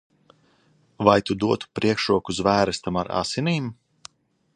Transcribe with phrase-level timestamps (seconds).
[1.07, 3.69] Vai tu dotu priekšroku zvērestam ar asinīm?